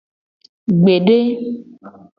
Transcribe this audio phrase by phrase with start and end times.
[0.79, 1.17] Gbede.